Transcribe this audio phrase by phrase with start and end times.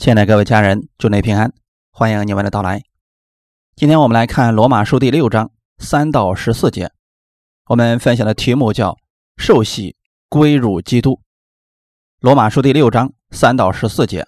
[0.00, 1.52] 亲爱的各位家人，祝您平安，
[1.92, 2.82] 欢迎你们的到来。
[3.76, 6.90] 今天我们来看罗马书第六章三到十四节，
[7.66, 8.96] 我们分享的题目叫
[9.36, 9.96] “受洗
[10.30, 11.20] 归入基督”。
[12.18, 14.26] 罗马书第六章三到十四节，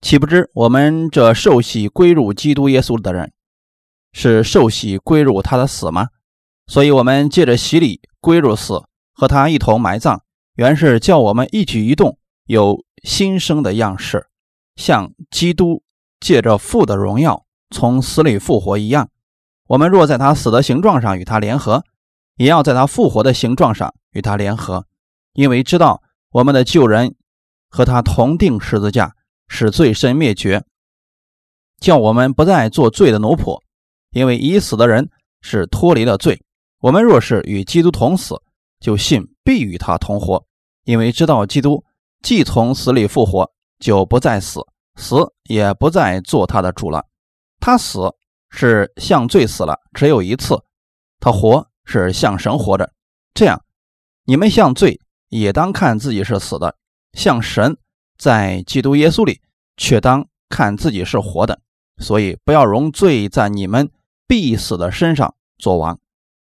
[0.00, 3.32] 岂不知我们这受洗归入基督耶稣的人，
[4.12, 6.08] 是受洗归入他的死吗？
[6.66, 8.82] 所以，我们借着洗礼归入死，
[9.14, 10.22] 和他一同埋葬，
[10.56, 14.26] 原是叫我们一举一动有新生的样式。
[14.76, 15.82] 像基督
[16.20, 19.10] 借着父的荣耀从死里复活一样，
[19.68, 21.84] 我们若在他死的形状上与他联合，
[22.36, 24.86] 也要在他复活的形状上与他联合，
[25.32, 27.16] 因为知道我们的旧人
[27.68, 29.14] 和他同定十字架，
[29.48, 30.64] 使罪身灭绝，
[31.80, 33.60] 叫我们不再做罪的奴仆。
[34.12, 35.10] 因为已死的人
[35.42, 36.42] 是脱离了罪，
[36.80, 38.40] 我们若是与基督同死，
[38.80, 40.46] 就信必与他同活，
[40.84, 41.84] 因为知道基督
[42.22, 43.52] 既从死里复活。
[43.78, 44.60] 就不再死，
[44.96, 47.04] 死也不再做他的主了。
[47.60, 48.14] 他死
[48.50, 50.56] 是向罪死了，只有一次；
[51.20, 52.92] 他活是向神活着。
[53.34, 53.62] 这样，
[54.24, 56.76] 你们向罪也当看自己是死的，
[57.12, 57.76] 向神
[58.16, 59.40] 在基督耶稣里
[59.76, 61.60] 却当看自己是活的。
[61.98, 63.90] 所以，不要容罪在你们
[64.26, 65.98] 必死的身上作王，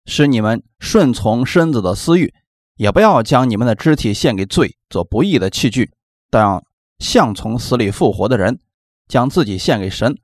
[0.05, 2.29] 使你们顺从身子的私欲；
[2.77, 5.93] 也不要将你们的肢体献给罪，做不义的器具，
[6.31, 6.63] 但。
[6.99, 8.61] 像从死里复活的人，
[9.09, 10.17] 将自己献给神，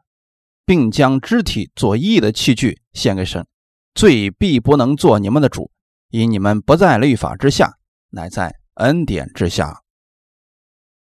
[0.64, 3.46] 并将肢体做义的器具献给神，
[3.94, 5.70] 罪必不能做你们的主，
[6.10, 7.74] 因你们不在律法之下，
[8.10, 9.82] 乃在恩典之下。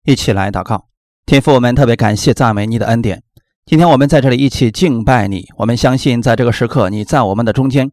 [0.05, 0.88] 一起来祷告，
[1.25, 3.21] 天父，我们特别感谢赞美你的恩典。
[3.66, 7.91] 今天我们在这里一起敬拜你，我们相信在这个时刻你在我们的中间。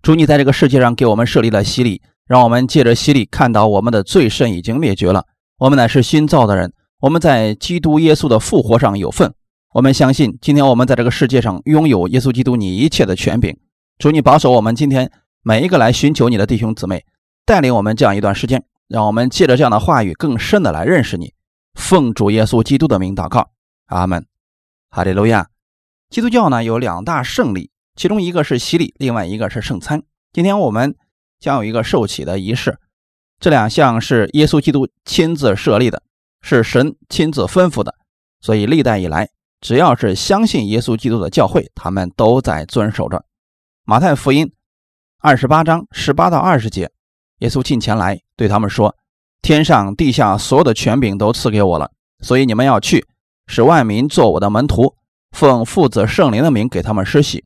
[0.00, 5.26] 主，你在这个世界上给我们设立了洗礼，让我们借着洗礼看到我们的罪身已经灭绝了，
[5.58, 6.72] 我们乃是新造的人。
[7.00, 9.32] 我们在基督耶稣的复活上有份，
[9.72, 13.56] 我们相信今天我们在这个世界上拥有耶稣基督你一切的权柄。
[13.96, 15.10] 主你保守我们今天
[15.42, 17.06] 每一个来寻求你的弟兄姊妹，
[17.46, 21.32] 带领我们这样一段时间，让我们借着这样的话语更深的来认识你。
[21.72, 23.50] 奉主耶稣基督的名祷告，
[23.86, 24.26] 阿门。
[24.90, 25.48] 哈利路亚。
[26.10, 30.02] 基督教呢有两大圣礼，其中一个是洗礼，另外一个是圣餐。
[30.34, 30.94] 今天我们
[31.38, 32.78] 将有一个受洗的仪式，
[33.38, 36.02] 这两项是耶稣基督亲自设立的。
[36.42, 37.94] 是神亲自吩咐的，
[38.40, 39.28] 所以历代以来，
[39.60, 43.24] 只要是相信耶稣基督的教会，他们都在遵守着。
[43.84, 44.50] 马太福音
[45.20, 46.90] 二十八章十八到二十节，
[47.38, 48.94] 耶稣近前来对他们说
[49.42, 51.90] ：“天上地下所有的权柄都赐给我了，
[52.20, 53.06] 所以你们要去，
[53.46, 54.94] 使万民做我的门徒，
[55.32, 57.44] 奉父子圣灵的名给他们施洗。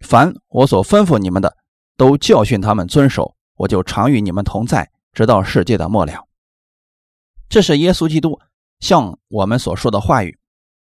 [0.00, 1.54] 凡我所吩咐你们的，
[1.96, 6.26] 都教训他们遵守，我就常与你们同在，直到世界的末了。”
[7.52, 8.40] 这是耶稣基督
[8.80, 10.38] 向我们所说的话语。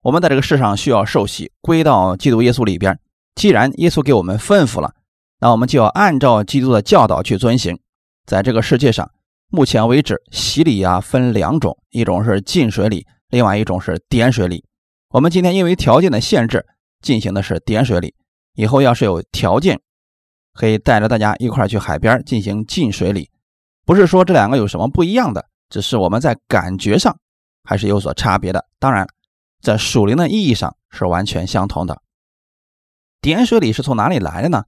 [0.02, 2.98] 我们在这个世上需要受洗，归到基督耶稣里边。
[3.36, 4.92] 既然耶稣给我们吩咐了，
[5.38, 7.78] 那我们就要按照基督的教导去遵行。
[8.26, 9.08] 在这个世界上，
[9.50, 14.64] 目前为止，洗礼啊分两种，一种是浸水礼，另外一种是点水礼。
[15.10, 16.66] 我们今天因为条件的限制，
[17.00, 18.16] 进行的是点水礼。
[18.56, 19.80] 以后要是有条件，
[20.54, 23.30] 可以带着大家一块去海边进行浸水礼。
[23.86, 25.47] 不是说这两个有什么不一样的。
[25.68, 27.16] 只是我们在感觉上
[27.64, 29.06] 还是有所差别的，当然，
[29.60, 32.00] 在属灵的意义上是完全相同的。
[33.20, 34.64] 点水礼是从哪里来的呢？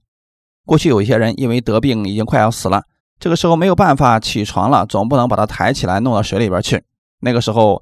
[0.65, 2.83] 过去有一些人因为得病已经快要死了，
[3.19, 6.83] 这个时候没有办法起床了，总不能把他抬起来弄到水里边去。
[7.19, 7.81] 那个时候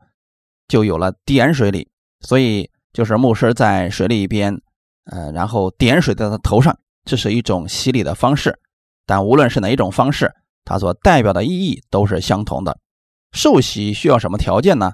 [0.68, 1.90] 就有了点水礼，
[2.22, 4.62] 所以就是牧师在水里边，
[5.06, 8.58] 呃，然后点水在他头上，这是一种洗礼的方式。
[9.06, 10.32] 但无论是哪一种方式，
[10.64, 12.78] 它所代表的意义都是相同的。
[13.32, 14.94] 受洗需要什么条件呢？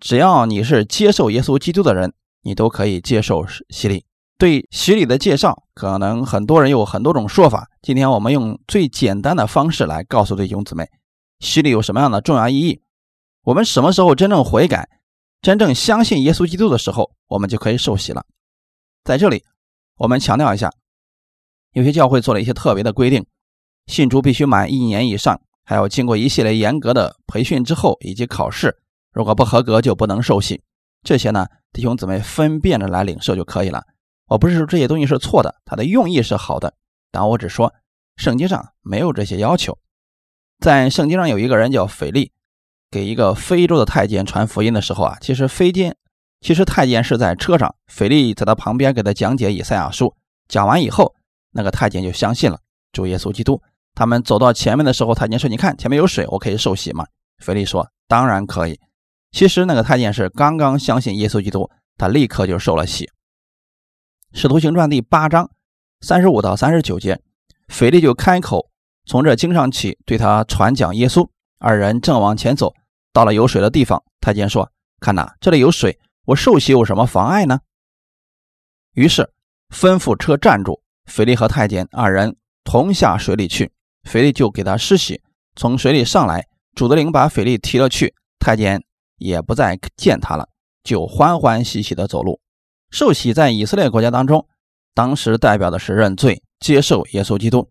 [0.00, 2.12] 只要你是接受耶稣基督的人，
[2.42, 4.04] 你都可以接受洗礼。
[4.36, 7.68] 对洗礼的介绍，可能很多人有很多种说法。
[7.82, 10.88] 今天我们用最简单的方式来告诉弟兄姊妹，
[11.40, 12.80] 洗礼有什么样的重要意义。
[13.42, 14.88] 我们什么时候真正悔改、
[15.42, 18.24] 真正相信耶稣基督的时候，我们就可以受洗了。
[19.02, 19.42] 在这里，
[19.96, 20.70] 我们强调一下，
[21.72, 23.26] 有些教会做了一些特别的规定，
[23.86, 25.40] 信主必须满一年以上。
[25.68, 28.74] 还要经过一系列严格的培训之后，以及考试，
[29.12, 30.62] 如果不合格就不能受洗。
[31.02, 33.84] 这些呢，弟兄姊妹分辨着来领受就可以了。
[34.28, 36.72] 我不是说这些东西是错的，它的用意是好的，
[37.12, 37.74] 但我只说
[38.16, 39.76] 圣经上没有这些要求。
[40.58, 42.32] 在圣经上有一个人叫腓力，
[42.90, 45.94] 给一个非洲的太监传福音的时候啊，其实非监，
[46.40, 50.14] 其实太监是在车上，腓力在他旁边给他讲解以赛亚书，
[50.48, 51.14] 讲完以后，
[51.50, 52.58] 那个太监就相信了
[52.90, 53.60] 主耶稣基督。
[53.94, 57.06] 他们走到前面的时候，太监说：“你看前面有水，我可以受洗吗？”
[57.38, 58.78] 腓力说：“当然可以。”
[59.32, 63.10] 其实那个太监是刚刚相信耶稣基督，他立刻就受了洗。
[64.32, 65.50] 使徒行传第八章
[66.00, 67.20] 三十五到三十九节，
[67.68, 68.70] 腓力就开口
[69.06, 71.28] 从这经上起对他传讲耶稣。
[71.58, 72.72] 二人正往前走，
[73.12, 74.70] 到了有水的地方，太监说
[75.00, 77.58] ：“看哪，这里有水，我受洗有什么妨碍呢？”
[78.94, 79.28] 于是
[79.70, 83.72] 吩咐车站住，腓力和太监二人同下水里去。
[84.08, 85.20] 腓力就给他施洗，
[85.54, 88.82] 从水里上来，主的灵把腓力提了去，太监
[89.18, 90.48] 也不再见他了，
[90.82, 92.40] 就欢欢喜喜的走路。
[92.90, 94.48] 受洗在以色列国家当中，
[94.94, 97.70] 当时代表的是认罪、接受耶稣基督。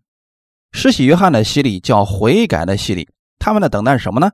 [0.71, 3.09] 施洗约翰的洗礼叫悔改的洗礼。
[3.39, 4.29] 他们的等待什么呢？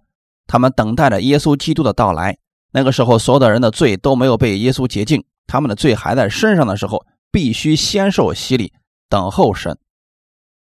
[0.46, 2.38] 他们等待着耶稣基督的到来。
[2.72, 8.74] 那个时候，所有的人的罪都没有被耶稣洁净，他们的罪还在身上的时候，必须先受洗礼，
[9.08, 9.78] 等候神。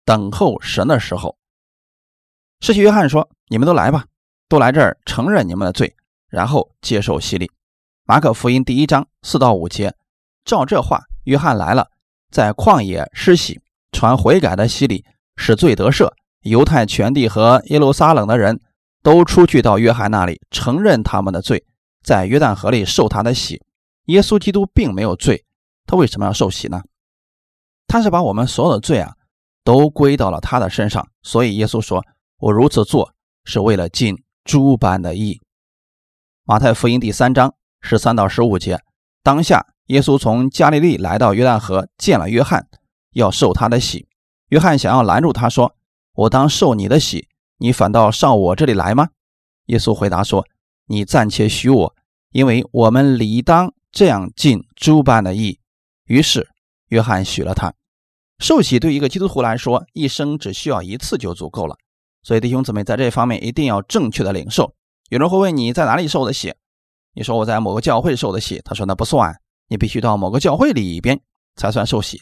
[0.05, 1.38] 等候神的时候，
[2.59, 4.05] 施洗约翰说：“你们都来吧，
[4.47, 5.95] 都来这儿承认你们的罪，
[6.29, 7.50] 然后接受洗礼。”
[8.05, 9.95] 马可福音第一章四到五节，
[10.44, 11.89] 照这话，约翰来了，
[12.31, 13.61] 在旷野施洗，
[13.94, 15.05] 传悔改的洗礼，
[15.38, 16.11] 使罪得赦。
[16.41, 18.59] 犹太全地和耶路撒冷的人
[19.01, 21.65] 都出去到约翰那里，承认他们的罪，
[22.03, 23.63] 在约旦河里受他的洗。
[24.07, 25.45] 耶稣基督并没有罪，
[25.85, 26.83] 他为什么要受洗呢？
[27.88, 29.15] 他是把我们所有的罪啊
[29.63, 32.06] 都归到了他的身上，所以耶稣说
[32.39, 33.13] ：“我如此做
[33.44, 35.42] 是为了尽诸般的义。”
[36.45, 38.81] 马太福音第三章十三到十五节，
[39.21, 42.68] 当下耶稣从加利利来到约旦河，见了约翰，
[43.13, 44.07] 要受他的洗。
[44.50, 45.75] 约翰想要拦住他，说。
[46.15, 47.27] 我当受你的喜，
[47.57, 49.10] 你反倒上我这里来吗？
[49.65, 50.45] 耶稣回答说
[50.86, 51.95] ：“你暂且许我，
[52.30, 55.60] 因为我们理当这样尽诸般的义。”
[56.06, 56.51] 于是
[56.89, 57.74] 约翰许了他。
[58.43, 61.77] 受洗对一个基督徒来说，一生只需要一次就足够了。
[62.23, 64.75] 所以弟兄姊妹在这方面一定要正确的领受。
[65.07, 66.53] 有人会问你在哪里受的洗？
[67.13, 69.33] 你说我在某个教会受的洗，他说那不算，
[69.69, 71.21] 你必须到某个教会里边
[71.55, 72.21] 才算受洗。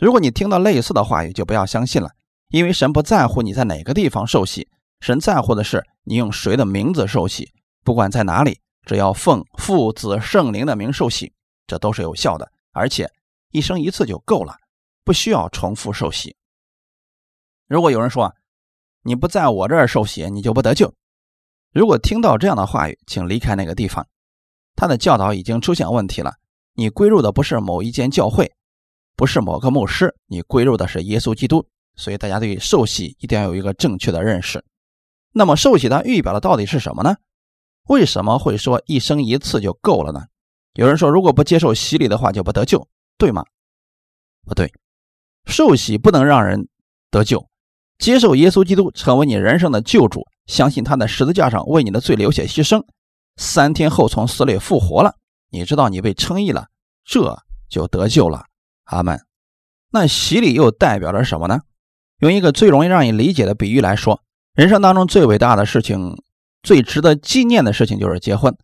[0.00, 2.10] 如果你听到类似的话语，就不要相信了。
[2.50, 4.68] 因为神不在乎你在哪个地方受洗，
[5.00, 7.50] 神在乎的是你用谁的名字受洗。
[7.82, 11.32] 不管在哪里，只要奉父子圣灵的名受洗，
[11.66, 13.10] 这都是有效的，而且
[13.50, 14.54] 一生一次就够了，
[15.08, 16.36] 不需要重复受洗。
[17.66, 18.34] 如果有人说
[19.04, 20.92] 你不在我这儿受洗，你就不得救。
[21.72, 24.06] 如果听到这样的话语，请离开那个地方，
[24.76, 26.34] 他的教导已经出现问题了。
[26.74, 28.52] 你归入的不是某一间教会，
[29.16, 31.66] 不是某个牧师，你归入的是耶稣基督。
[31.96, 34.62] 所以大家对受洗一定要有一个正确的认识。
[35.32, 37.16] 那么受洗它预表的到底是什么呢？
[37.84, 40.26] 为什么会说一生一次就够了呢？
[40.74, 43.42] 有人说，如果不接受洗礼的话就不得救，对吗？
[44.44, 44.70] 不对，
[45.48, 46.68] 受洗不能让人
[47.10, 47.48] 得救。
[47.98, 52.84] 接受耶稣基督成为你人生的救主，相信他在十字架上为你的罪流血牺牲，
[53.36, 55.14] 三天后从死里复活了，
[55.50, 56.68] 你知道你被称义了，
[57.04, 57.36] 这
[57.68, 58.44] 就得救了。
[58.84, 59.20] 阿门。
[59.90, 61.60] 那洗礼又代表着什么呢？
[62.20, 64.22] 用一个最容易让你理解的比喻来说，
[64.54, 66.22] 人生当中最伟大的事情、
[66.62, 68.56] 最值得纪念的事情就是结婚。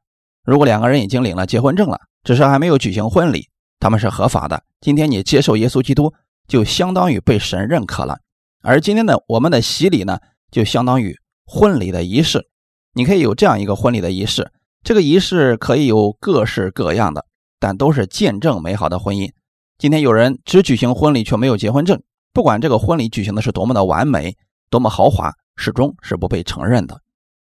[0.44, 3.48] 如果两个人已经领了结婚证了，只是还没有举行婚礼，
[3.80, 4.62] 他们是合法的。
[4.80, 6.12] 今天你接受耶稣基督，
[6.46, 8.19] 就相当于被神认可了。
[8.62, 10.19] 而今天的我们的洗礼呢，
[10.50, 12.49] 就相当于婚礼的仪式。
[12.94, 14.52] 你可以有这样一个婚礼的仪式，
[14.82, 17.26] 这个仪式可以有各式各样的，
[17.58, 19.30] 但都是见证美好的婚姻。
[19.78, 22.00] 今天有人只举行婚礼却没有结婚证。
[22.33, 24.37] 不管这个婚礼举行的是多么的完美，
[24.71, 27.00] 多么豪华，始终是不被承认的。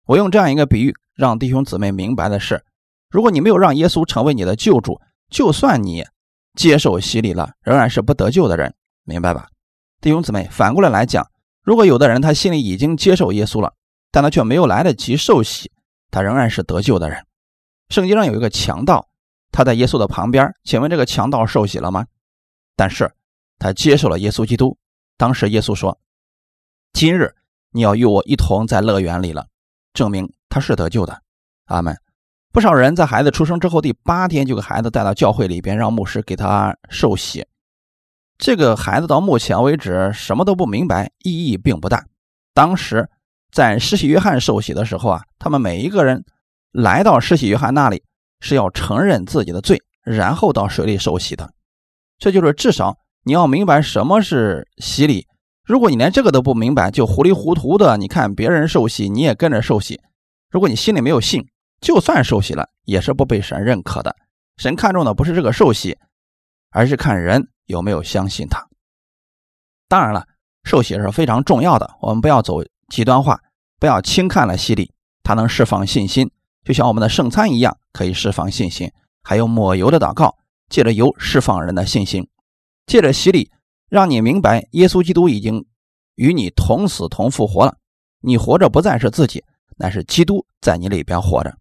[0.05, 2.63] 我用这样一个比喻，让弟兄姊妹明白的是：
[3.09, 4.99] 如果你没有让耶稣成为你的救主，
[5.29, 6.05] 就算你
[6.55, 8.73] 接受洗礼了，仍然是不得救的人，
[9.09, 9.47] 明白吧？
[9.99, 11.27] 弟兄姊妹，反过来来讲，
[11.63, 13.73] 如果有的人他心里已经接受耶稣了，
[14.11, 15.71] 但他却没有来得及受洗，
[16.11, 17.25] 他仍然是得救的人。
[17.89, 19.09] 圣经上有一个强盗，
[19.51, 22.05] 他在耶稣的旁边，请问这个强盗受洗了吗？
[22.75, 23.11] 但是。
[23.61, 24.77] 他接受了耶稣基督。
[25.17, 25.99] 当时耶稣说
[26.95, 27.35] ：“今日
[27.71, 29.47] 你要与我一同在乐园里了。”
[29.93, 31.21] 证明他是得救的。
[31.65, 31.93] 阿门。
[32.53, 37.45] 不少人在孩子出生之后第八天就给孩子带到教会里边，让牧师给他受洗。
[38.39, 42.05] 这个孩子到目前为止什么都不明白，意义并不大。
[42.53, 43.09] 当时
[43.51, 46.23] 在施洗约翰受洗的时候啊，他们每一个人
[46.71, 48.01] 来到施洗约翰那里
[48.39, 51.51] 是要承认自己的罪，然后到水里受洗的。
[52.17, 52.95] 这就是至少。
[53.25, 55.27] 你要明白什么是洗礼。
[55.65, 59.99] 如果你连这个都不明白，就糊里糊涂的，你看别人受洗，你也跟着受洗。
[60.49, 61.45] 如果你心里没有信，
[61.81, 64.15] 就算受洗了，也是不被神认可的。
[64.55, 65.97] 神看重的不是这个受洗，
[66.69, 68.67] 而是看人有没有相信他。
[69.87, 70.27] 当然了，
[70.63, 73.39] 受洗是非常重要的，我们不要走极端化，
[73.79, 74.93] 不要轻看了洗礼。
[75.23, 76.31] 它能释放信心，
[76.63, 78.91] 就像我们的圣餐一样，可以释放信心。
[79.21, 80.35] 还有抹油的祷告，
[80.69, 82.27] 借着油释放人的信心，
[82.87, 83.51] 借着洗礼，
[83.89, 85.65] 让你明白耶稣基督已经
[86.15, 87.77] 与你同死同复活了。
[88.21, 89.43] 你活着不再是自己，
[89.77, 91.55] 乃是基督在你里边活着。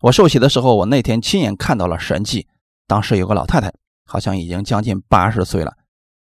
[0.00, 2.46] 我受洗的时候，我那天亲眼看到了神迹。
[2.86, 3.72] 当时有个老太太，
[4.12, 5.72] 好像已经将近八十岁了，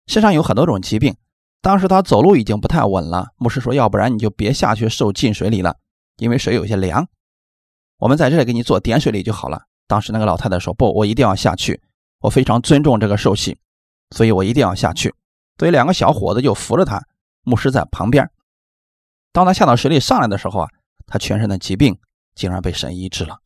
[0.06, 1.16] 身上有很多种疾病。
[1.60, 3.30] 当时他走路已经不太稳了。
[3.36, 5.74] 牧师说：“要不然你就别下去受浸水里了，
[6.18, 7.08] 因为水有些凉。
[7.98, 11.82] 我们在这里给你做点水里就好了。”当时那个老太太说：“不，我一定要下去。
[12.20, 13.58] 我非常尊重这个受洗，
[14.14, 15.12] 所以我一定要下去。”
[15.58, 17.02] 所以两个小伙子就扶着他，
[17.42, 18.30] 牧师在旁边。
[19.32, 20.68] 当他下到水里上来的时候啊，
[21.08, 21.98] 他全身的疾病
[22.36, 23.38] 竟然被神医治了。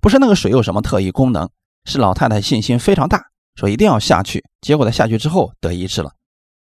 [0.00, 1.50] 不是那个水有什么特异功能，
[1.84, 3.26] 是老太太信心非常大，
[3.56, 4.44] 说一定要下去。
[4.60, 6.12] 结果他下去之后得医治了。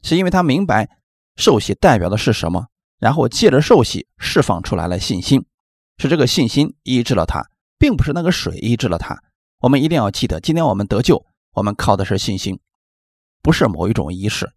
[0.04, 0.90] 是因为他明白
[1.36, 2.68] 受洗代表的是什么，
[3.00, 5.46] 然后借着受洗释放出来了信心，
[5.98, 7.50] 是这个信心医治了他，
[7.80, 9.18] 并不是那个水医治了他。
[9.62, 12.60] 我们一定要记得，今天我们得救，我们靠的是信心，
[13.42, 14.52] 不是某一种仪式。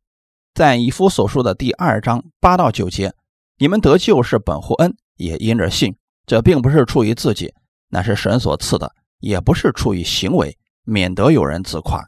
[0.52, 3.14] 在以夫所说的第二章八到九节，
[3.58, 5.96] 你们得救是本乎恩，也因着信。
[6.26, 7.54] 这并不是出于自己，
[7.90, 8.88] 乃是神所赐的；
[9.20, 12.04] 也不是出于行为，免得有人自夸。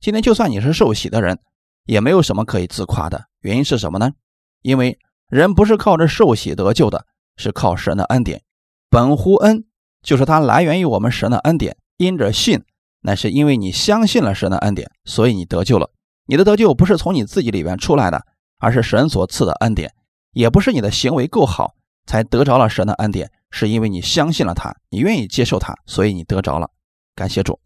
[0.00, 1.38] 今天就算你是受洗的人。
[1.84, 4.12] 也没有什么可以自夸的，原因是什么呢？
[4.60, 4.98] 因为
[5.30, 7.06] 人不是靠着受洗得救的，
[7.38, 8.42] 是靠神的恩典。
[8.90, 9.64] 本乎恩，
[10.02, 11.78] 就是它来源于我们神的恩典。
[11.96, 12.62] 因着信，
[13.00, 15.90] 乃是因为你相信了神的恩典，所以你得救了。
[16.26, 18.22] 你的得救不是从你自己里边出来的，
[18.58, 19.94] 而是神所赐的恩典。
[20.32, 21.74] 也不是你的行为够好
[22.04, 26.68] 才得着了神的恩典，是因为你相信了他，你愿意接受他，所以你得着了。
[27.14, 27.58] 感谢主。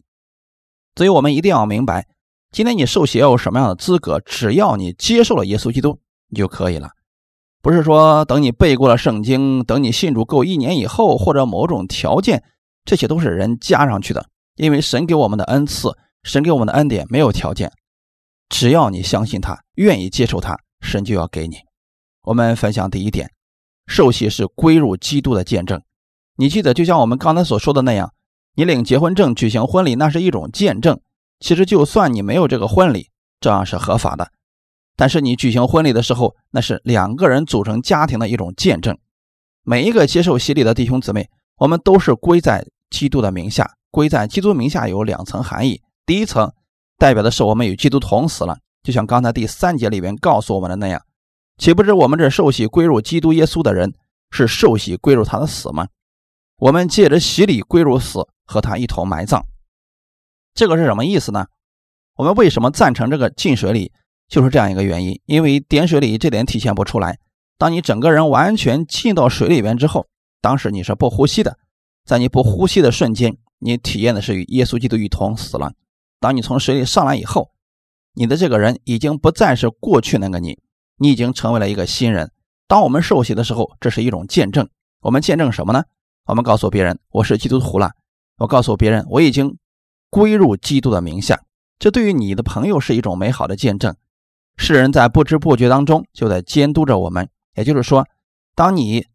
[0.95, 2.07] 所以我们一定要明白。
[2.53, 4.19] 今天你受洗要有什么样的资格？
[4.19, 6.91] 只要你接受了耶稣基督，你就可以了。
[7.63, 12.43] 不是说等你背过了圣经，等你信主够一年以后，或者某种条件，
[12.85, 14.27] 这些都是人加上去的。
[14.55, 17.71] 因为神给我们的恩赐，神给我们的恩典没有条件，
[18.49, 21.55] 只要你相信他，愿意接受他，神就要给你。
[22.25, 23.31] 我们分享第一点，
[23.87, 25.81] 受洗是归入基督的见证。
[26.35, 28.13] 你记得，就像我们刚才所说的那样，
[28.53, 30.99] 你领结婚证举行婚礼，那是一种见证。
[31.43, 33.09] 其实，就算你没有这个婚礼，
[33.41, 34.31] 这样是合法的。
[34.95, 38.97] 但是你举行婚礼的时候，那是两个人组成家庭的一种见证。
[39.61, 43.69] 每一个接受洗礼的弟兄姊妹，我们都是归在基督的名下。
[43.91, 46.49] 归在基督名下有两层含义：第一层
[46.97, 51.01] 代表的是我们与基督同死了，就像刚才第三节里边告诉我们的那样，
[51.57, 53.93] 岂不知我们这受洗归入基督耶稣的人，
[54.31, 55.89] 是受洗归入他的死吗？
[56.59, 59.45] 我们借着洗礼归入死，和他一同埋葬。
[60.53, 61.47] 这个是什么意思呢？
[62.15, 63.91] 我们为什么赞成这个进水礼？
[64.27, 65.19] 就是这样一个原因。
[65.25, 67.17] 因为点水礼这点体现不出来。
[67.57, 70.07] 当你整个人完全浸到水里边之后，
[70.41, 71.57] 当时你是不呼吸的，
[72.05, 75.73] 在你不呼吸的瞬间，你体验的是与耶稣基督一同死了。
[76.19, 77.49] 当你从水里上来以后，
[78.13, 80.59] 你的这个人已经不再是过去那个你，
[80.97, 82.31] 你已经成为了一个新人。
[82.67, 84.69] 当我们受洗的时候，这是一种见证。
[85.01, 85.83] 我们见证什么呢？
[86.25, 87.91] 我们告诉别人我是基督徒了。
[88.37, 89.57] 我告诉别人我已经。
[90.13, 91.41] 归入基督的名下，
[91.79, 93.95] 这对于你的朋友是一种美好的见证。
[94.57, 97.27] 世人在不知不觉当中就在监督着我们。
[97.55, 98.05] 也就是说，
[98.53, 99.07] 当你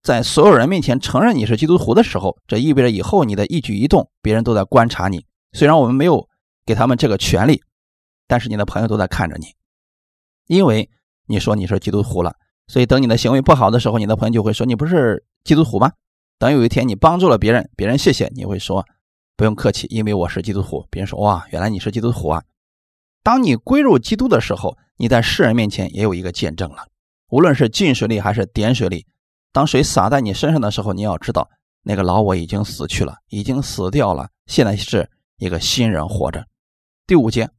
[0.00, 5.26] 在所有人面前承认你是基督徒的时候，这意味着以后你的一举一动，别人都在观察你。
[5.52, 6.28] 虽然我们没有
[6.64, 7.60] 给他们这个权利，
[8.28, 9.46] 但是你的朋友都在看着你，
[10.46, 10.88] 因为
[11.26, 12.36] 你说你是基督徒了。
[12.68, 15.90] 所以等你的行为不好的时候，你的朋友就会说你不是基督徒吗？
[16.38, 18.86] 等有一天你帮助了别人，别人谢谢你会说。
[19.36, 20.86] 不用客气，因为我是基督徒。
[20.90, 22.42] 别人说：“哇，原来你是基督徒啊！”
[23.24, 26.86] 当你归入基督的时候，你在世人面前也有一个见证了。
[27.30, 29.06] 无论是进水里还是点水里，
[29.50, 31.50] 当水洒在你身上的时候，你要知道，
[31.82, 36.46] 那个老我已经死去了，已经死掉了，现在是一个新人活着。
[37.06, 37.50] 第五节，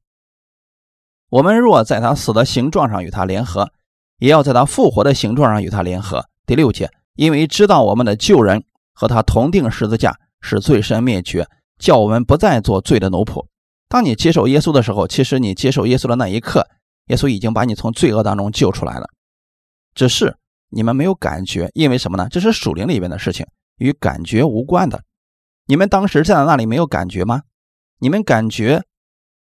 [1.29, 3.73] 我们若在他死的形状上与他联合，
[4.19, 6.25] 也要在他复活的形状上与他联合。
[6.45, 8.63] 第六节，因为知道我们的旧人
[8.93, 11.45] 和他同定十字架，使罪身灭绝。
[11.77, 13.45] 叫我们不再做罪的奴仆。
[13.87, 16.67] 当你接受耶稣的时候，其实你接受耶稣的那一刻，
[17.07, 19.07] 耶稣已经把你从罪恶当中救出来了。
[19.93, 20.35] 只是
[20.69, 22.27] 你们没有感觉，因为什么呢？
[22.29, 23.45] 这是属灵里面的事情，
[23.77, 25.03] 与感觉无关的。
[25.67, 27.43] 你们当时站在那里没有感觉吗？
[27.99, 28.83] 你们感觉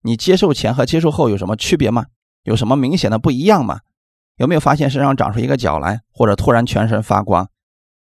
[0.01, 2.05] 你接受前和接受后有什么区别吗？
[2.43, 3.79] 有什么明显的不一样吗？
[4.37, 7.49] 有没有发现身上长出一个角来，或者突然全身发光？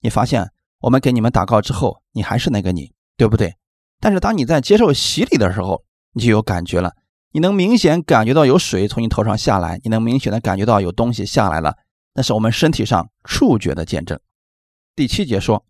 [0.00, 0.50] 你发现
[0.80, 3.54] 我们给你们祷告之后，你还是那个你，对不对？
[4.00, 6.94] 但是当你在接受洗礼的时候，你就有感觉了。
[7.32, 11.76] 你能明显感觉到有水从你头上下来，你能明显的感觉到有东西下来了。
[12.14, 14.18] 那是我们身体上触觉的见证。
[14.96, 15.64] 第七节说：“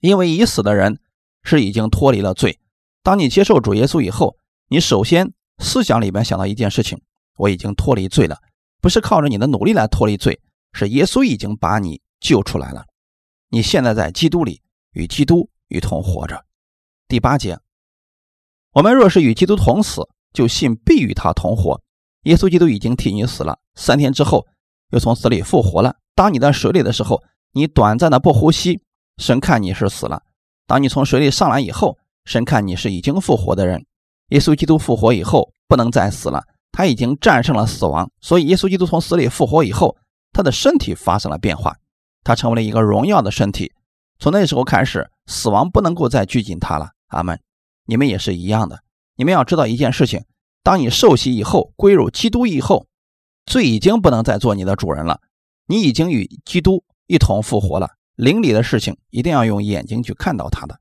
[0.00, 1.00] 因为已死的人
[1.42, 2.58] 是已经脱离了罪。
[3.02, 4.36] 当你接受主耶稣以后，
[4.68, 7.00] 你首先思想里面想到一件事情：
[7.36, 8.38] 我已经脱离罪了，
[8.82, 10.40] 不是靠着你的努力来脱离罪，
[10.72, 12.84] 是耶稣已经把你救出来了。
[13.50, 14.60] 你现在在基督里，
[14.92, 16.44] 与基督一同活着。
[17.06, 17.58] 第八节，
[18.72, 21.80] 我们若是与基督同死，就信必与他同活。
[22.22, 24.46] 耶稣基督已经替你死了，三天之后
[24.90, 25.96] 又从死里复活了。
[26.14, 28.80] 当你在水里的时候，你短暂的不呼吸。
[29.18, 30.22] 神看你是死了，
[30.66, 33.84] 当你从水里上来以后，神看你是已经复活的人。
[34.30, 36.42] 耶稣基督复活以后不能再死了，
[36.72, 39.96] 他已经战胜了死亡，所以耶稣基督从死里复活以后，
[40.32, 41.76] 他的身体发生了变化，
[42.24, 43.72] 他成为了一个荣耀的身体。
[44.18, 46.90] 从那时候开始，死亡不能够再拘谨他了。
[47.08, 47.40] 阿门。
[47.86, 48.80] 你们也是一样的，
[49.16, 50.24] 你们要知道一件事情：
[50.62, 52.86] 当你受洗以后，归入基督以后，
[53.44, 55.20] 罪已经不能再做你的主人了，
[55.66, 57.90] 你已经与基督一同复活了。
[58.16, 60.78] 灵里的事情一定要用眼睛去看到它的。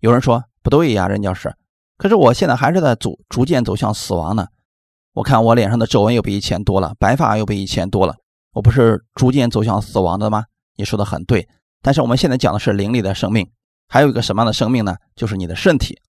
[0.00, 1.54] 有人说不对呀，人家是，
[1.98, 4.46] 可是我现在还是在逐逐渐走向死亡呢。
[5.12, 8.14] 我看我脸上的皱纹又比以前多了，白发又比以前多了，
[8.52, 10.44] 我不是逐渐走向死亡的吗？
[10.76, 11.48] 你说的很对，
[11.82, 13.50] 但是我们现在讲的是灵里的生命，
[13.88, 14.96] 还有一个什么样的生命呢？
[15.14, 16.00] 就是你的身体。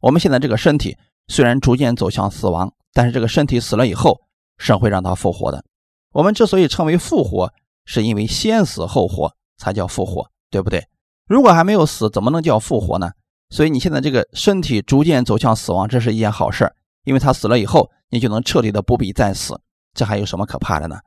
[0.00, 0.96] 我们现在这个身体
[1.28, 4.20] 虽然逐渐走向死亡，但是这个身体死了以后，
[4.58, 5.64] 神会让它复活的。
[6.12, 7.52] 我们之所以称为复活，
[7.84, 9.34] 是因为先死后活。
[9.58, 10.86] 才叫复活，对不对？
[11.26, 13.10] 如果还没有死，怎么能叫复活呢？
[13.48, 16.70] 所以你现在这个身体逐渐走向死亡，这是一件好事
[17.04, 19.58] 因为他死了以后，你就能彻底的不必再死，
[19.94, 20.98] 这还有什么可怕的呢？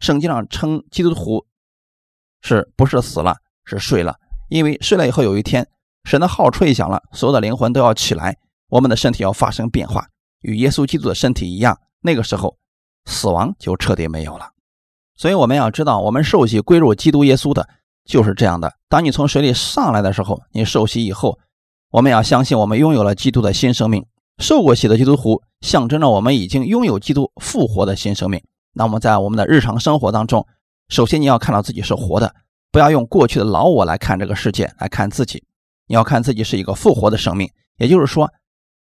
[0.00, 1.46] 圣经上称基督徒
[2.42, 3.38] 是不是死了？
[3.64, 4.16] 是睡了，
[4.48, 5.66] 因为睡了以后有一天，
[6.04, 8.36] 神的号吹响了，所有的灵魂都要起来，
[8.68, 10.06] 我们的身体要发生变化，
[10.40, 12.56] 与耶稣基督的身体一样，那个时候
[13.04, 14.50] 死亡就彻底没有了。
[15.16, 17.68] 所以我们要知道，我们受洗归入基督耶稣的。
[18.06, 18.70] 就是这样的。
[18.90, 21.38] 当你从水里上来的时候，你受洗以后，
[21.90, 24.04] 我们要相信我们拥有了基督的新生命。
[24.36, 28.44] 受过洗的基督徒象征着我们已经拥有基督复活的新生命。
[28.74, 30.46] 那我们在我们的日常生活当中，
[30.90, 32.34] 首先你要看到自己是活的，
[32.74, 35.44] 不要用过去的老我来看这个世界，来看自己。
[35.86, 38.28] 你要看自己是一个复活的生命，也就是说，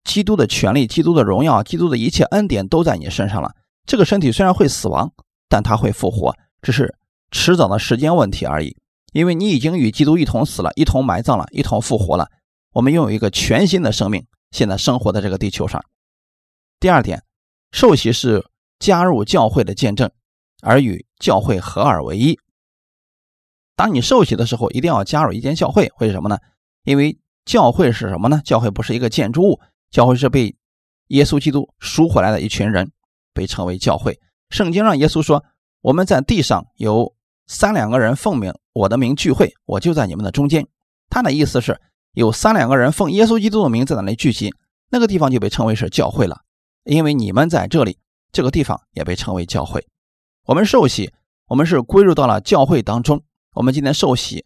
[0.06, 3.52] 基督的权利、基督的荣耀、基督的一切恩典都在你身上了。
[3.86, 5.12] 这个身体虽然会死亡，
[5.50, 6.96] 但它会复活，只是
[7.32, 8.78] 迟早的时间问题而已。
[9.12, 12.30] 因为你已经与基督一同死了，一同埋葬了，一同复活了。
[12.72, 15.84] 我们拥有一个全新的生命，现在生活在这个地球上。
[16.80, 17.22] 第二点，
[17.74, 18.46] 受洗是
[18.80, 20.10] 加入教会的见证，
[20.62, 22.40] 而与教会合二为一。
[23.76, 26.38] 当你受洗的时候，一定要加入一间教会，会是什么呢？
[26.84, 28.42] 因为教会是什么呢？
[28.44, 29.60] 教会不是一个建筑物，
[29.90, 30.56] 教会是被
[31.08, 32.92] 耶稣基督赎回来的一群人，
[33.34, 34.20] 被称为教会。
[34.50, 35.44] 圣经上耶稣说
[35.82, 37.14] ：“我们在地上有。”
[37.46, 40.66] 三两个人奉名我的名聚会，我就在你们的中间。
[41.10, 41.78] 他的意思是
[42.14, 44.56] 有三两个人奉耶稣基督的名在那里聚集，
[44.90, 46.40] 那个地方就被称为是教会了。
[46.86, 48.00] 因为你们在这里，
[48.32, 49.86] 这个地方也被称为教会。
[50.46, 51.12] 我们受洗，
[51.48, 53.22] 我们是归入到了教会当中。
[53.54, 54.46] 我们今天受洗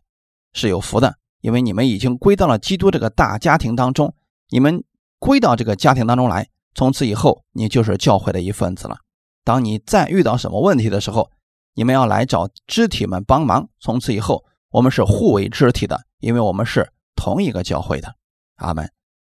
[0.54, 4.13] 是有福的，因为你们已经归到了基督这个大家庭当中。
[4.50, 4.84] 你们
[5.20, 8.98] 归到这个家庭当中来，从此以后你就是教会的一份子了。
[9.43, 11.32] 当你再遇到什么问题的时候，
[11.74, 18.15] 你们要来找肢体们帮忙，从此以后我们是互为肢体的，因为我们是同一个教会的。
[18.56, 18.91] 阿门。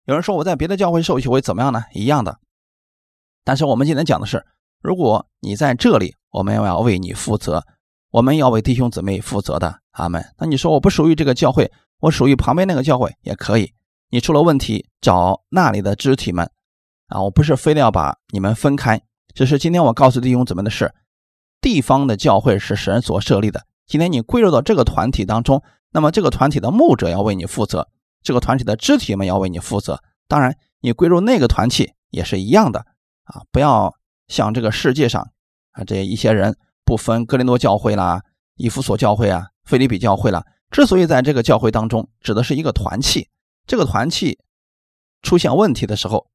[0.05, 1.83] 有人说我在别的教会受洗会怎么样呢？
[1.93, 2.39] 一样的。
[3.43, 4.45] 但是我们今天讲的是，
[4.81, 7.65] 如果你在这里，我们要为你负责，
[8.11, 9.79] 我们要为弟兄姊妹负责的。
[9.91, 10.23] 阿门。
[10.37, 13.73] 那你说我不属于这个教会，我属于旁边那个教会也可以。
[14.09, 16.49] 你出了问题找那里的肢体们
[17.07, 19.01] 啊，我不是非得要把你们分开，
[19.33, 20.93] 只是今天我告诉弟兄姊妹的是。
[21.61, 23.65] 地方的教会是神所设立的。
[23.85, 27.87] 今天你归入到这个团体当中，那么这个团体的牧者要为你负责，
[28.23, 30.01] 这个团体的肢体们要为你负责。
[30.27, 32.79] 当然，你归入那个团体也是一样的
[33.25, 33.43] 啊！
[33.51, 33.93] 不要
[34.27, 35.29] 像这个世界上
[35.73, 38.21] 啊这一些人不分格林多教会啦、
[38.55, 40.45] 以弗所教会啊、菲利比教会啦。
[40.69, 43.29] 之所以在这个教会当中，指的是一个团契，
[43.67, 44.39] 这个团契
[45.21, 46.27] 出现问题的时候，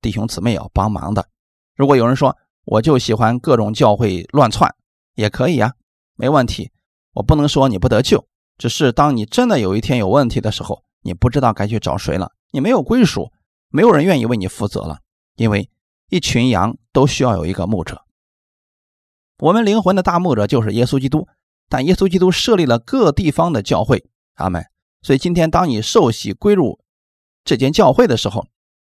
[0.00, 1.28] 弟兄姊妹要帮忙的。
[1.74, 4.74] 如果有人说，我就喜欢各种教会乱窜，
[5.14, 5.74] 也可以呀，
[6.14, 6.70] 没问题。
[7.14, 8.26] 我不能说你不得救，
[8.58, 13.32] 只是当你真的有一天有问题的时候，你不知道该去找谁了，你没有归属，
[13.70, 14.98] 没有人愿意为你负责了。
[15.36, 15.70] 因为
[16.10, 18.04] 一群羊都需要有一个牧者，
[19.40, 21.26] 我们灵魂的大牧者就是耶稣基督。
[21.68, 24.64] 但耶稣基督设立了各地方的教会，阿门。
[25.02, 26.80] 所以今天当你受洗归入
[27.44, 28.46] 这间教会的时候，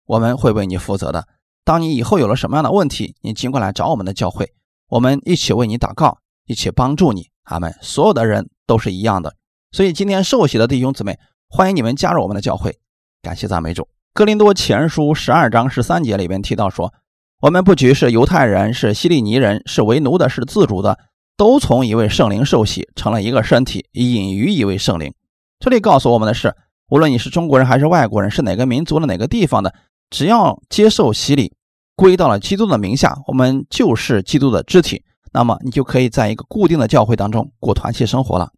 [0.04, 1.26] 我们会为你负责的。
[1.64, 4.52] 当你以后有了什么样的问题，你尽管来找我们的教会，
[4.88, 7.30] 我们一起为你祷告，一起帮助你。
[7.44, 7.74] 阿门。
[7.80, 9.34] 所有的人都是一样的，
[9.72, 12.78] 所以今天受洗的弟兄姊妹，欢迎你们加入我们的教会。
[13.22, 13.88] 感谢赞美主。
[14.12, 16.92] 哥林多前书十二章十三节里边提到说，
[17.40, 20.98] 我们不局是犹太人，是希利尼人，是为奴的，是自主的，
[21.36, 25.12] 都从一位圣灵受洗，成了一个身体，隐于一位圣灵。
[25.60, 26.54] 这里告诉我们的是，
[26.88, 29.74] 无论你是中国人还是外国人，是哪个民族的哪个地方的，
[30.08, 31.54] 只要接受洗礼，
[31.94, 35.04] 归到了基督的名下，我们就是基督的肢体。
[35.34, 38.52] 那么你就可以在一个固定的教会当中过团契生活了。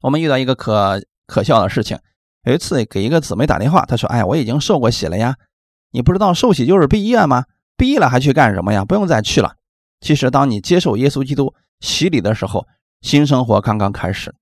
[0.00, 1.96] 我们遇到一个可可笑的事情，
[2.42, 5.36] 有一次给一个姊妹打电话，她说：“哎，我已经受过洗了呀，
[5.94, 7.44] 你不知道受洗就是毕业吗？
[7.76, 8.84] 毕业了还去干什么呀？
[8.84, 9.54] 不用再去了。”
[10.02, 12.66] 其实，当你接受耶稣基督洗礼的时候，
[13.00, 14.34] 新生活刚刚开始。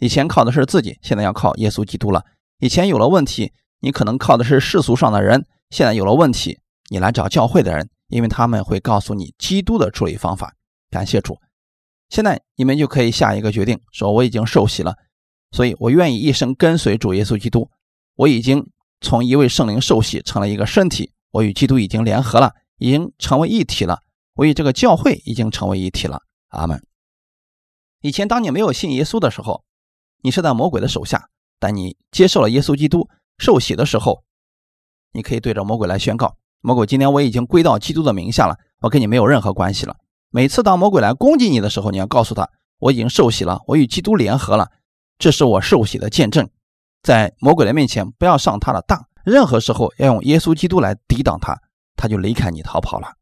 [0.00, 2.24] 以前靠的是自己，现在要靠耶稣基督了。
[2.58, 6.58] 以前有了问题，你可能靠的是世俗上的人，现在有了问题，
[6.90, 7.88] 你来找教会的人。
[8.08, 10.52] 因为他们会告诉你基督的处理方法。
[10.90, 11.38] 感谢主，
[12.10, 14.96] 现在你们就可以下一个决定，说我已经受洗了，
[15.52, 17.70] 所以我愿意一生跟随主耶稣基督。
[18.16, 18.68] 我已经
[19.02, 23.98] 从一位圣灵受洗，成了一个身体，我与基督已经联合了，已经成为一体了。
[24.34, 26.22] 我与这个教会已经成为一体了。
[26.48, 26.82] 阿门。
[28.00, 29.64] 以前当你没有信耶稣的时候，
[30.22, 31.18] 你是在魔鬼的手下；
[31.58, 34.22] 但你接受了耶稣基督受洗的时候，
[35.12, 36.36] 你可以对着魔鬼来宣告。
[36.60, 39.96] 魔鬼，今天我已经归到基督的名下了，我跟你没有任何关系了。
[40.30, 44.70] 每次当魔鬼来攻击你的时候，你要告诉他，我已经受洗了，我与基督联合了，
[45.18, 46.48] 这是我受洗的见证。
[47.02, 51.60] 在魔鬼的面前，不要上他的当，任何时候要用耶稣基督来抵挡他，
[51.96, 53.16] 他就离开你逃跑了。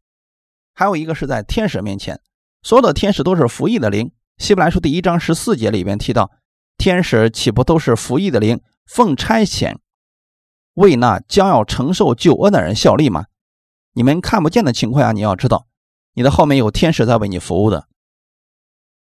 [0.75, 2.21] 还有一个是在天使面前，
[2.63, 4.13] 所有的天使都是服役的灵。
[4.39, 6.31] 希伯来书第一章十四节里边提到，
[6.79, 9.77] 天使岂不都是服役的灵，奉差遣
[10.75, 13.27] 为那将要承受救恩的人效力吗？
[13.93, 15.67] 你们看不见的情况下，你要知道，
[16.15, 17.89] 你的后面有天使在为你服务的。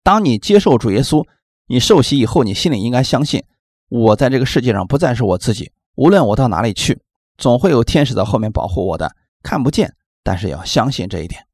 [0.02, 1.28] 当你接受主耶稣，
[1.68, 3.44] 你受洗以后，你心里应该相信，
[3.90, 5.72] 我在这个世界上不再是我自己。
[5.96, 7.02] 无论我到哪里去，
[7.38, 9.16] 总会有天使在后面保护我的。
[9.42, 11.46] 看不见，但是要相信这一点。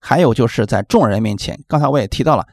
[0.00, 2.46] 还有就是在众人面前，刚才我也提到了，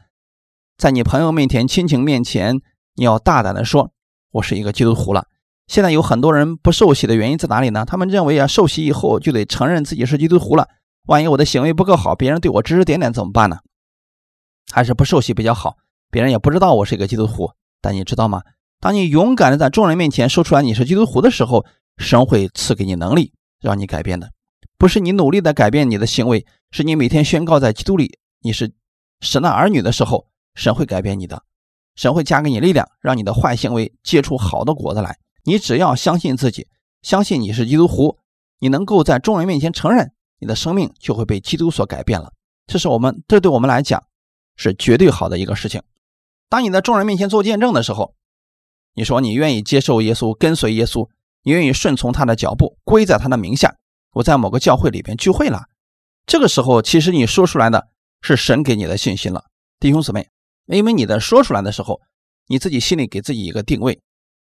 [0.76, 2.60] 在你朋友面前、亲情面前，
[2.94, 3.90] 你要大胆的说，
[4.32, 5.26] 我是一个基督徒了。
[5.66, 7.84] 现在有很多人不受洗的原因在哪里呢？
[7.84, 10.68] 他们认为啊，受洗以后就得承认自己是基督徒了。
[11.06, 13.58] 万一我的行为不够好，别人对我指指点点怎么办呢？
[14.72, 15.76] 还是不受洗比较好，
[16.10, 17.50] 别人也不知道我是一个基督徒。
[17.80, 18.42] 但你知道吗？
[18.80, 21.64] 当你勇敢的在众人面前说出来你是基督徒的时候，
[21.98, 24.30] 神会赐给你能力，让你改变的。
[24.78, 28.72] 不是你努力的改变你的行为，是你每天宣告在基督里你是
[29.20, 31.42] 神的儿女的时候，神会改变你的。
[31.94, 35.16] 神会加给你力量，让你的坏行为结出好的果子来。
[35.44, 36.66] 你只要相信自己，
[37.00, 38.18] 相信你是基督徒，
[38.60, 42.30] 你能够在众人面前承认，你的生命就会被基督所改变了。
[42.66, 44.04] 这是我们，这对我们来讲
[44.56, 45.82] 是绝对好的一个事情。
[46.50, 48.14] 当你在众人面前做见证的时候，
[48.96, 51.06] 你说你愿意接受耶稣，跟随耶稣，
[51.42, 53.76] 你愿意顺从他的脚步，归在他的名下。
[54.14, 55.64] 我在某个教会里边聚会了，
[56.24, 57.88] 这个时候其实你说出来的
[58.22, 59.44] 是神给你的信心了，
[59.78, 60.30] 弟兄姊妹，
[60.64, 62.00] 因为你在说出来的时候，
[62.46, 64.00] 你自己心里给自己一个定位。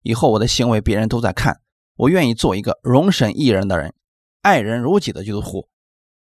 [0.04, 1.60] 以后我的行为别人都在看，
[1.97, 3.93] 我愿意做一个容神一人的人，
[4.41, 5.67] 爱人如己的基督徒。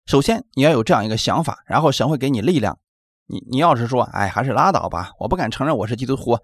[0.05, 2.77] 首先你要有这样一个想法，然后神会给你力量。
[3.25, 6.37] 你你要是说，哎，还是拉倒吧，我不敢承认我是基督徒。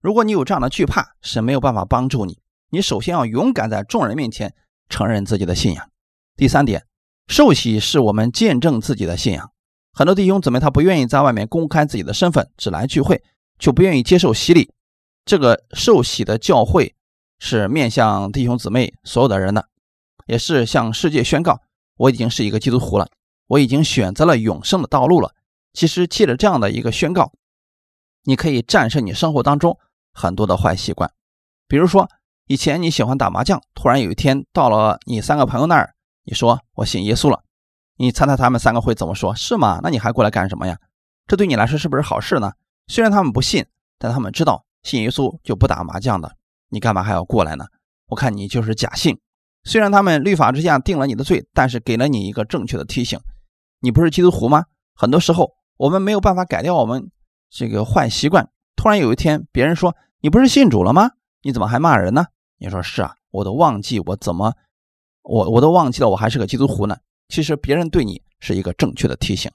[0.00, 2.38] 如果你有这样的惧怕，神没有办法帮助你。
[2.70, 4.54] 你首先要勇敢在众人面前
[4.88, 5.90] 承认自己的信仰。
[6.36, 6.86] 第三点，
[7.26, 9.50] 受洗是我们见证自己的信仰。
[9.92, 13.22] 很多弟兄姊妹他不愿意在外面公开自己的身份，只来聚会，
[13.58, 14.70] 就不愿意接受洗礼。
[15.24, 16.94] 这个受洗的教会
[17.40, 19.68] 是面向弟兄姊妹所有的人的，
[20.26, 21.60] 也是向世界宣告
[21.96, 23.08] 我已经是一个基督徒了，
[23.48, 25.34] 我已经选择了永生的道路了。
[25.72, 27.32] 其实借着这样的一个宣告，
[28.22, 29.78] 你可以战胜你生活当中
[30.12, 31.10] 很多的坏习惯。
[31.66, 32.08] 比如说，
[32.46, 35.94] 以前你喜欢打麻将，突然有一天到了你三个朋友那儿，
[36.24, 37.42] 你说我信耶稣了，
[37.96, 39.34] 你猜猜他们三个会怎么说？
[39.34, 39.80] 是吗？
[39.82, 40.78] 那你还过来干什么呀？
[41.26, 42.52] 这对你来说是不是好事呢？
[42.86, 43.66] 虽然他们不信，
[43.98, 44.64] 但他们知道。
[44.84, 46.36] 信耶稣就不打麻将的，
[46.70, 47.66] 你干嘛还要过来呢？
[48.06, 49.18] 我看你就是假信。
[49.64, 53.18] 虽然他们律法之下定了你的罪，但是给了你一个正确的提醒。
[53.80, 54.64] 你不是基督徒吗？
[54.94, 57.10] 很多时候我们没有办法改掉我们
[57.50, 58.48] 这个坏习惯。
[58.78, 61.10] 突然有一天，别人说你不是信主了吗？
[61.42, 62.26] 你怎么还骂人呢？
[62.58, 64.54] 你说是啊，我都忘记我怎么，
[65.24, 66.96] 我我都忘记了我还是个基督徒呢。
[67.28, 69.50] 其实别人对你是一个正确的提醒。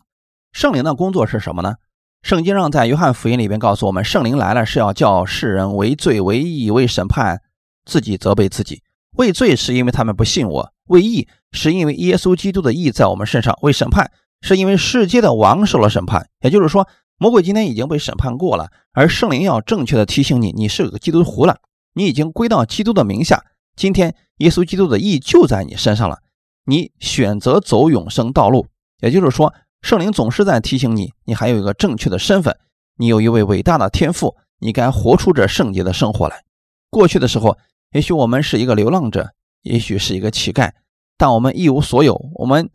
[0.51, 1.75] 圣灵的工作是什么呢？
[2.21, 7.41] 圣经上在约翰福音里边告诉我们，圣灵来了是要叫世人为罪、为义、为审判，
[7.85, 8.83] 自己责备自己。
[9.17, 16.29] 为罪是因为他们不信我；为义是因为耶稣基督的义在我们身上；为审判是因为世界的王受了审判。
[16.41, 16.87] 也就是说，
[17.23, 21.59] 魔鬼今天已经被审判过了，而圣灵要正确的提醒你，你是个基督徒了，
[21.93, 23.45] 你已经归到基督的名下。
[23.77, 26.19] 今天耶稣基督的义就在你身上了，
[26.65, 28.67] 你选择走永生道路。
[28.99, 32.57] 也就是说，圣灵总是在提醒你，你还有一个正确的身份，
[32.97, 36.43] 你有一位伟大的天赋，你该活出这圣洁的生活来。
[36.89, 37.57] 过去的时候，
[37.93, 39.29] 也许我们是一个流浪者，
[39.61, 40.73] 也许是一个乞丐，
[41.17, 42.21] 但我们一无所有。
[42.33, 42.69] 我们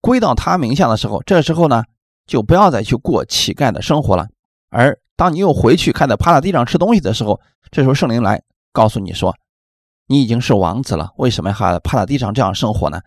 [0.00, 1.84] 归到他名下的时候，这时候呢，
[2.26, 4.28] 就不要再去过乞丐的生活了。
[4.70, 9.34] 而当你又回去，开始趴在地上吃东西的时候，这时候圣灵来告诉你说，
[10.08, 13.00] 你已经是王子了，为什么还趴在地上这样生活呢？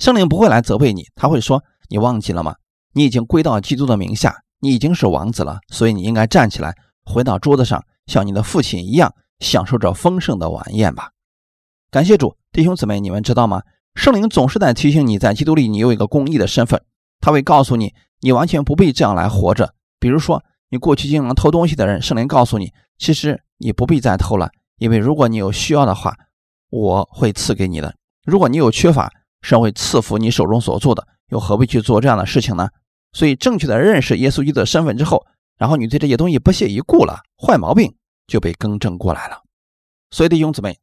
[0.00, 2.56] 圣灵不会来责备你，他会说：“你忘记了吗？
[2.94, 11.10] 你已经归到基督的名下，你已经是王子了，所以你应该站起来，回到桌子上，像你的父亲一样，享受着丰盛的晚宴吧。”
[11.92, 13.62] 感谢主，弟兄姊妹，你们知道吗？
[13.94, 16.82] 圣灵总是在提醒你在基督里，你有一个公义的身份，
[17.24, 19.72] 他会告诉你，你完全不必这样来活着。
[19.98, 26.14] 比如说，你过去经常偷东西的人，圣灵告诉你，其实你不必再偷了，因为如果你有需要的话，
[26.68, 27.90] 我会赐给你的；
[28.26, 29.10] 如果你有缺乏，
[29.40, 32.68] 神会赐福你手中所做的，又何必去做这样的事情呢？
[33.14, 35.24] 所以，正确的认识耶稣基督的身份之后，
[35.56, 37.94] 然后你对这些东西不屑一顾了，坏毛病
[38.26, 39.40] 就被更正过来了。
[40.10, 40.78] 所以，弟兄姊妹，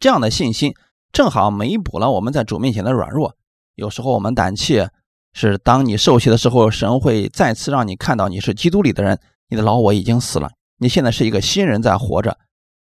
[0.00, 0.74] 这样的信心
[1.12, 3.36] 正好弥补了我们在主面前的软弱。
[3.76, 4.90] 有时候我们胆怯，
[5.32, 12.38] 是当你受洗的时候，神会再次让你看到你是基督里的人，你的老我已经死了，你现在是一个新人在活着。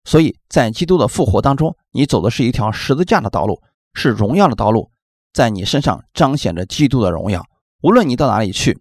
[0.04, 3.62] 所以在基督的复活当中，你走的是一条十字架的道路。
[3.98, 4.92] 是荣耀的道路，
[5.32, 7.46] 在你身上彰显着基督的荣耀。
[7.82, 8.78] 无论你到哪里去，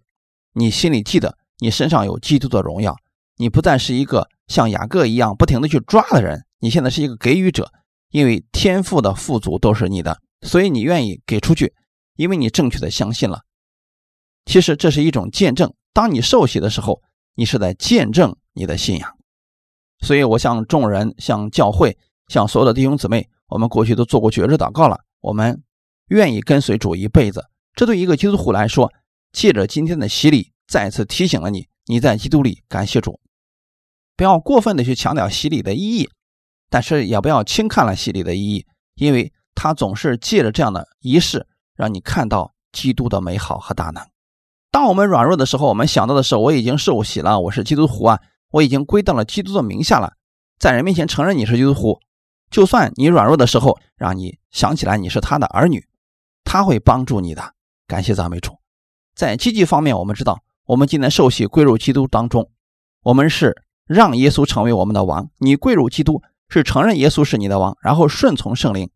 [0.51, 2.97] 你心里记得你身上有基督的荣耀。
[3.37, 7.71] 你不再是一个像雅各一样不停的去抓的人，你现在是一个给予者，
[8.11, 11.73] 因为天赋的富足都是你的，所以你愿意给出去，
[12.17, 13.39] 因为你正确的相信了。
[14.45, 15.73] 其实这是一种见证。
[15.93, 17.01] 当你受洗的时候，
[17.35, 19.17] 你是在见证你的信仰。
[19.99, 23.29] 所以我向众人、向教会、向所有的弟兄姊妹。
[23.47, 25.61] 我们过去都做过绝志祷告了，我们
[26.07, 27.45] 愿意跟随主一辈子。
[27.75, 28.91] 这对一个基督徒来说，
[29.31, 33.19] 借着今天的洗礼，再次提醒了你：你在基督里，感谢主。
[34.17, 36.09] 不要过分的去强调洗礼的意义，
[36.71, 44.03] 但是也不要轻看了洗礼的意义，因为它总是借着这样的仪式，让你看到基督的美好和大能。
[44.75, 48.19] 当我们软弱的时候，我们想到的是：我已经受洗了，我是基督徒啊，
[48.51, 50.15] 我已经归到了基督的名下了，
[50.59, 52.01] 在人面前承认你是基督徒。
[52.49, 55.87] 就算你软弱的时候，让你想起来你是他的儿女，
[56.43, 57.53] 他会帮助你的。
[57.87, 58.51] 感谢赞美主。
[59.15, 62.49] 在积极方面，我们知道，我们今天受洗归入基督当中，
[63.03, 63.55] 我们是
[63.87, 65.29] 让耶稣成为我们的王。
[65.37, 68.89] 你归入基督是承认耶稣是你的王，然后顺从圣灵。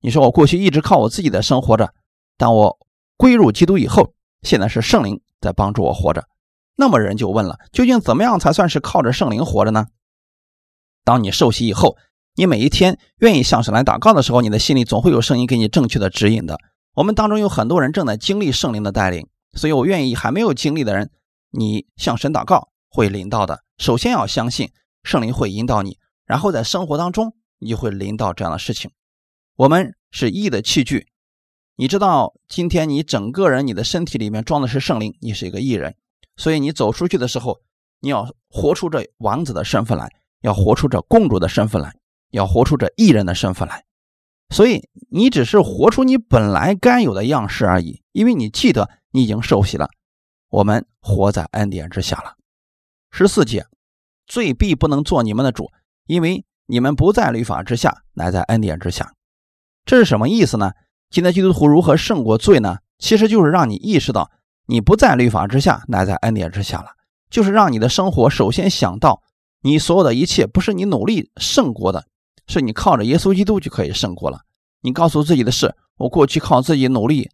[0.00, 1.92] 你说我过去一直靠我自己的生活着，
[2.38, 2.78] 但我
[3.18, 4.14] 归入基督以后，
[4.46, 6.26] 现在是圣灵在帮助我活着。
[6.74, 9.88] 那么人就问了：究竟怎么样才算是靠着圣灵活着呢？
[11.04, 11.98] 当你受洗以后。
[12.38, 16.58] 你每一天愿意向神来祷告的时候，你的心里总会有声音给你正确的指引的。
[16.92, 21.10] 我们当中有很多人正在经历圣灵的带领，所以我愿意还没有经历的人，
[21.50, 23.62] 你向神祷告会临到的。
[23.78, 24.70] 首先要相信
[25.02, 28.90] 圣灵会引导你，然后在生活当中你就会临到这样的事情。
[29.56, 31.06] 我们是义的器具，
[31.76, 35.94] 你知道今天你整个人你的身体里面装的是圣灵，你是一个义人，
[36.36, 37.60] 所以你走出去的时候，
[38.00, 40.10] 你要活出这王子的身份来，
[40.40, 41.94] 要活出这公主的身份来。
[42.30, 43.84] 要活出这艺人的身份来，
[44.50, 48.02] 所以你只是活出你本来该有的样式而已。
[48.12, 49.88] 因为你记得你已经受洗了，
[50.50, 52.34] 我们活在恩典之下了。
[53.10, 53.66] 十四节，
[54.26, 55.70] 罪必不能做你们的主，
[56.06, 59.14] 因为你们不在律法之下，乃在恩典之下。
[59.86, 60.72] 这是什么意思呢？
[61.10, 62.78] 今天基督徒如何胜过罪呢？
[62.98, 64.30] 其实就是让你意识到
[64.66, 66.90] 你不在律法之下，乃在恩典之下了。
[67.30, 69.22] 就是让你的生活首先想到
[69.62, 72.06] 你所有的一切不是你努力胜过的。
[72.48, 74.42] 是你靠着耶稣基督就可以胜过了。
[74.80, 77.28] 你告诉自己的是：我过去靠自己努力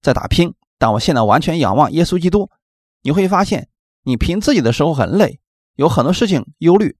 [0.00, 2.48] 在打拼，但我现在完全仰望耶稣基督。
[3.02, 3.68] 你会发现，
[4.04, 5.40] 你凭自己的时候很累，
[5.74, 6.96] 有很多事情忧虑，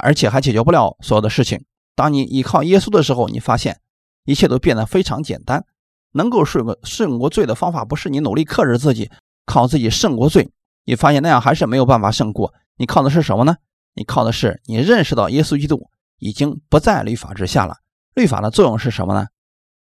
[0.00, 1.66] 而且还解决不了所有的事情。
[1.94, 3.80] 当你依靠耶稣的时候，你发现
[4.26, 5.64] 一切都变得非常简单。
[6.12, 9.10] 能够胜过胜过罪的方法，不是你努力克制自己，
[9.46, 10.50] 靠自己胜过罪。
[10.84, 12.52] 你发现那样还是没有办法胜过。
[12.76, 13.56] 你靠的是什么呢？
[13.94, 15.88] 你靠的是你认识到耶稣基督。
[16.18, 17.76] 已经不在律法之下了。
[18.14, 19.26] 律法的作用是什么呢？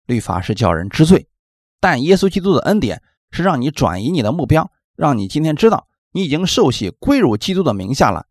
[0.06, 1.28] 律法是叫人知罪，
[1.80, 8.28] 但耶稣基督的恩典是让你转移你的目标，让你今天知道你已经受洗归入基督的名下了。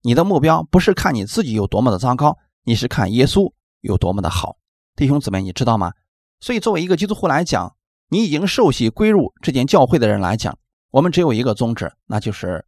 [0.00, 4.56] 你的目标不是看你自己有多么的糟糕，你是看耶稣有多么的好。
[4.94, 5.92] 弟兄姊妹，你知道吗？
[6.40, 7.74] 所以作为一个基督徒来讲，
[8.08, 10.58] 你已经受洗归入这间教会的人来讲，
[10.90, 12.64] 我们只有一个宗旨，那就是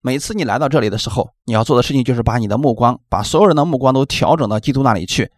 [0.00, 5.30] 每次你来到这里的时候，你要做的事情就是把你的目光，把所有人的目光都调整到基督那里去。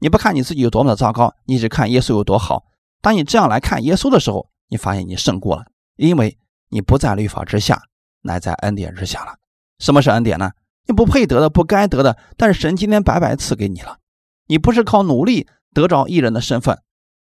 [0.00, 2.64] 你不看你自己有多么的糟糕，你只看耶稣有多好。
[3.00, 5.64] 当你这样来看耶稣的时候，你发现你胜过了，
[5.96, 6.36] 因为
[6.68, 7.80] 你不在律法之下，
[8.22, 9.36] 乃在恩典之下了。
[9.78, 10.50] 什么是恩典呢？
[10.86, 13.98] 你不配得的，不该得的，但是神今天白白赐给你了。
[14.48, 16.82] 你不是靠努力得着艺人的身份，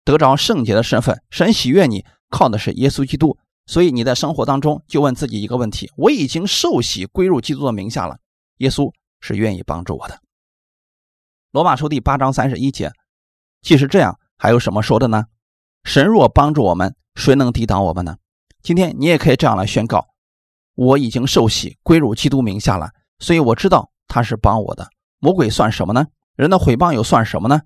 [0.05, 3.39] 得着圣洁的身份，神喜悦你，靠的是耶稣基督。
[3.67, 8.19] 所以你在生活当中就问自己一个问题：我已经受洗归入基督的名下了，
[8.59, 10.21] 耶稣是愿意帮助我的。
[11.51, 12.93] 罗马书第八章三十一节，
[13.61, 15.27] 既是这样，还有什么说的呢？
[15.85, 18.17] 神若帮助我们，谁能抵挡我们呢？
[18.63, 20.09] 今天你也可以这样来宣告：
[20.75, 24.89] 我已经受洗归入基督名下了，所以我知道他是帮我的。
[25.19, 26.07] 魔鬼算什么呢？
[26.37, 27.63] 人的毁谤又算什么呢？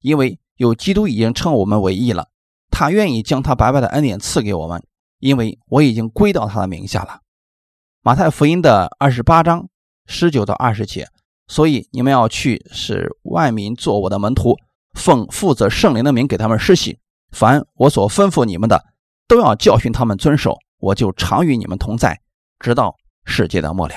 [0.00, 2.28] 因为有基督已经称我们为义了，
[2.70, 4.84] 他愿意将他白白的恩典赐给我们，
[5.18, 7.20] 因为我已经归到他的名下了。
[8.02, 9.68] 马太福音的二十八章
[10.06, 11.08] 十九到二十节。
[11.48, 14.56] 所以你们要去使万民做我的门徒，
[14.94, 16.98] 奉负责圣灵的名给他们施洗。
[17.30, 18.84] 凡我所吩咐你们的，
[19.28, 20.58] 都要教训他们遵守。
[20.78, 22.20] 我就常与你们同在，
[22.58, 23.94] 直到世界的末了。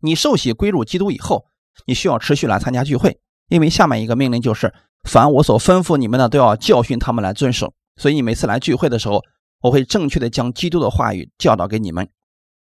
[0.00, 1.44] 你受洗归入基督以后，
[1.84, 4.72] 你需要持续来参加聚会，因为下面一个命令就是：
[5.08, 7.72] 凡我所吩咐你们的，都要教训他们来遵守。
[7.96, 9.22] 所以你每次来聚会的时候，
[9.60, 12.08] 我会正确的将基督的话语教导给你们。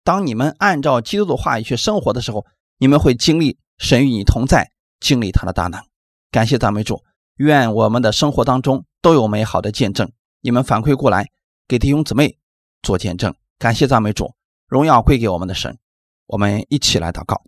[0.04, 2.44] 当你们按照基督的话语去生活的时候，
[2.78, 4.70] 你们会经历神与你同在，
[5.00, 5.80] 经历他的大能。
[6.30, 7.02] 感谢赞美主，
[7.36, 10.10] 愿我们的生活当中都有美好的见证。
[10.42, 11.26] 你们反馈过来，
[11.66, 12.36] 给弟兄姊妹
[12.82, 13.34] 做见证。
[13.58, 14.34] 感谢赞美主，
[14.68, 15.78] 荣耀归给我们的神。
[16.26, 17.42] 我们一起来祷告。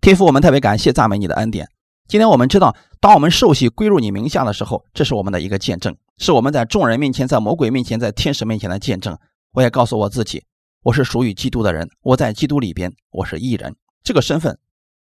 [0.00, 1.68] 天父，我们特别感谢赞美你的恩典。
[2.10, 9.16] 今天我们知道，当我们受洗归入你名下的时候，这是我们的一个见证，是我们在众人面前、在魔鬼面前、在天使面前的见证。
[9.52, 10.42] 我也告诉我自己。
[10.82, 14.58] 我是属于基督的人，我在基督里边，我是义人，这个身份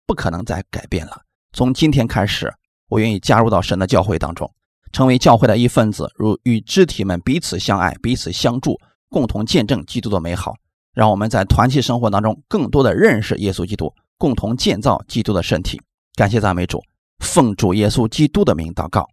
[0.08, 1.22] 不可能再改变了。
[1.52, 2.52] 从今天开始，
[2.88, 4.52] 我愿意加入到神的教会当中，
[4.92, 8.76] 成为教会的一份子，如与肢体们彼此相爱、彼此相助，
[9.08, 10.56] 共同见证基督的美好。
[10.92, 15.80] 让我们在团契生活当中更多的认识耶稣基督，共同建造基督的身体。
[16.18, 16.82] 感谢赞美主，
[17.20, 19.08] 奉主耶稣基督的名祷告，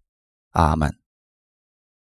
[0.53, 1.04] 阿门。